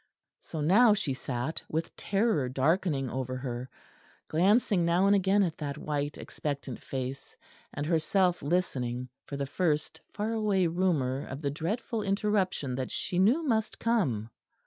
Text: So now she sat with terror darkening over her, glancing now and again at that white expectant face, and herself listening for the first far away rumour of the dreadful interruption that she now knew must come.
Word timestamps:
So 0.39 0.61
now 0.61 0.95
she 0.95 1.13
sat 1.13 1.61
with 1.69 1.95
terror 1.95 2.49
darkening 2.49 3.07
over 3.07 3.37
her, 3.37 3.69
glancing 4.29 4.83
now 4.83 5.05
and 5.05 5.15
again 5.15 5.43
at 5.43 5.59
that 5.59 5.77
white 5.77 6.17
expectant 6.17 6.81
face, 6.81 7.35
and 7.71 7.85
herself 7.85 8.41
listening 8.41 9.09
for 9.27 9.37
the 9.37 9.45
first 9.45 10.01
far 10.11 10.33
away 10.33 10.65
rumour 10.65 11.23
of 11.27 11.43
the 11.43 11.51
dreadful 11.51 12.01
interruption 12.01 12.73
that 12.73 12.89
she 12.89 13.19
now 13.19 13.25
knew 13.33 13.43
must 13.43 13.77
come. 13.77 14.31